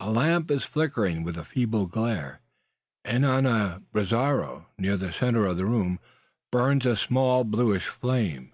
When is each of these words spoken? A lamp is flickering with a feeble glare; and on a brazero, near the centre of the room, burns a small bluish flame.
A 0.00 0.10
lamp 0.10 0.50
is 0.50 0.64
flickering 0.64 1.22
with 1.22 1.38
a 1.38 1.44
feeble 1.44 1.86
glare; 1.86 2.40
and 3.04 3.24
on 3.24 3.46
a 3.46 3.82
brazero, 3.94 4.66
near 4.76 4.96
the 4.96 5.12
centre 5.12 5.46
of 5.46 5.58
the 5.58 5.64
room, 5.64 6.00
burns 6.50 6.86
a 6.86 6.96
small 6.96 7.44
bluish 7.44 7.86
flame. 7.86 8.50